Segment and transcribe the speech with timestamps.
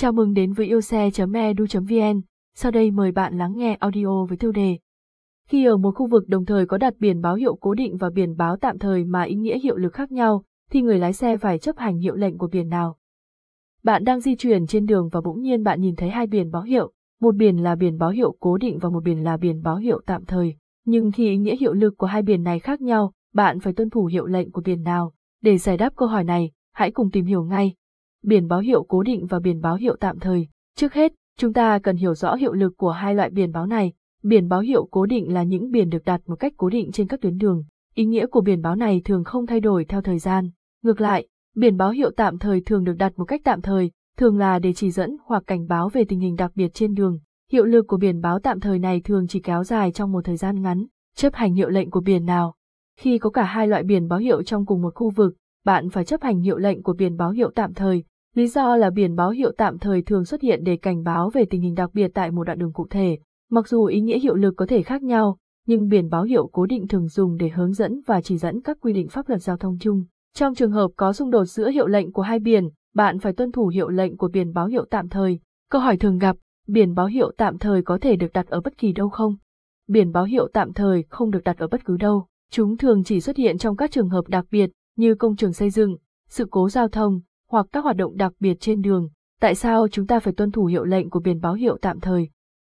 [0.00, 2.20] Chào mừng đến với yêu xe.edu.vn,
[2.54, 4.78] sau đây mời bạn lắng nghe audio với tiêu đề.
[5.48, 8.10] Khi ở một khu vực đồng thời có đặt biển báo hiệu cố định và
[8.10, 11.36] biển báo tạm thời mà ý nghĩa hiệu lực khác nhau, thì người lái xe
[11.36, 12.96] phải chấp hành hiệu lệnh của biển nào.
[13.82, 16.62] Bạn đang di chuyển trên đường và bỗng nhiên bạn nhìn thấy hai biển báo
[16.62, 19.76] hiệu, một biển là biển báo hiệu cố định và một biển là biển báo
[19.76, 20.54] hiệu tạm thời.
[20.84, 23.90] Nhưng khi ý nghĩa hiệu lực của hai biển này khác nhau, bạn phải tuân
[23.90, 25.12] thủ hiệu lệnh của biển nào.
[25.42, 27.74] Để giải đáp câu hỏi này, hãy cùng tìm hiểu ngay
[28.28, 30.48] biển báo hiệu cố định và biển báo hiệu tạm thời.
[30.76, 33.92] Trước hết, chúng ta cần hiểu rõ hiệu lực của hai loại biển báo này.
[34.22, 37.08] Biển báo hiệu cố định là những biển được đặt một cách cố định trên
[37.08, 37.64] các tuyến đường.
[37.94, 40.50] Ý nghĩa của biển báo này thường không thay đổi theo thời gian.
[40.82, 44.38] Ngược lại, biển báo hiệu tạm thời thường được đặt một cách tạm thời, thường
[44.38, 47.18] là để chỉ dẫn hoặc cảnh báo về tình hình đặc biệt trên đường.
[47.52, 50.36] Hiệu lực của biển báo tạm thời này thường chỉ kéo dài trong một thời
[50.36, 50.86] gian ngắn,
[51.16, 52.54] chấp hành hiệu lệnh của biển nào.
[53.00, 56.04] Khi có cả hai loại biển báo hiệu trong cùng một khu vực, bạn phải
[56.04, 58.04] chấp hành hiệu lệnh của biển báo hiệu tạm thời,
[58.38, 61.44] Lý do là biển báo hiệu tạm thời thường xuất hiện để cảnh báo về
[61.44, 63.18] tình hình đặc biệt tại một đoạn đường cụ thể.
[63.50, 66.66] Mặc dù ý nghĩa hiệu lực có thể khác nhau, nhưng biển báo hiệu cố
[66.66, 69.56] định thường dùng để hướng dẫn và chỉ dẫn các quy định pháp luật giao
[69.56, 70.04] thông chung.
[70.34, 73.52] Trong trường hợp có xung đột giữa hiệu lệnh của hai biển, bạn phải tuân
[73.52, 75.38] thủ hiệu lệnh của biển báo hiệu tạm thời.
[75.70, 76.36] Câu hỏi thường gặp,
[76.68, 79.36] biển báo hiệu tạm thời có thể được đặt ở bất kỳ đâu không?
[79.88, 82.26] Biển báo hiệu tạm thời không được đặt ở bất cứ đâu.
[82.50, 85.70] Chúng thường chỉ xuất hiện trong các trường hợp đặc biệt như công trường xây
[85.70, 85.96] dựng,
[86.28, 89.08] sự cố giao thông, hoặc các hoạt động đặc biệt trên đường,
[89.40, 92.28] tại sao chúng ta phải tuân thủ hiệu lệnh của biển báo hiệu tạm thời?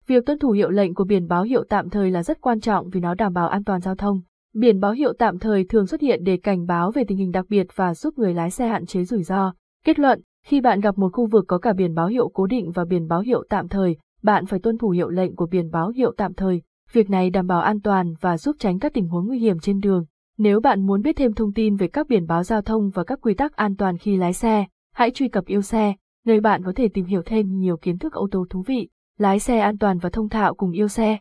[0.07, 2.89] Việc tuân thủ hiệu lệnh của biển báo hiệu tạm thời là rất quan trọng
[2.89, 4.21] vì nó đảm bảo an toàn giao thông.
[4.55, 7.47] Biển báo hiệu tạm thời thường xuất hiện để cảnh báo về tình hình đặc
[7.49, 9.53] biệt và giúp người lái xe hạn chế rủi ro.
[9.85, 12.71] Kết luận, khi bạn gặp một khu vực có cả biển báo hiệu cố định
[12.71, 15.89] và biển báo hiệu tạm thời, bạn phải tuân thủ hiệu lệnh của biển báo
[15.89, 16.63] hiệu tạm thời.
[16.93, 19.81] Việc này đảm bảo an toàn và giúp tránh các tình huống nguy hiểm trên
[19.81, 20.05] đường.
[20.39, 23.19] Nếu bạn muốn biết thêm thông tin về các biển báo giao thông và các
[23.23, 26.73] quy tắc an toàn khi lái xe, hãy truy cập yêu xe, nơi bạn có
[26.77, 29.99] thể tìm hiểu thêm nhiều kiến thức ô tô thú vị, lái xe an toàn
[29.99, 31.19] và thông thạo cùng yêu xe.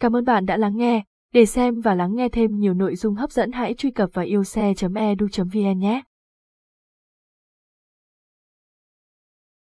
[0.00, 1.04] Cảm ơn bạn đã lắng nghe.
[1.32, 4.24] Để xem và lắng nghe thêm nhiều nội dung hấp dẫn hãy truy cập vào
[4.24, 6.02] yêu xe.edu.vn nhé.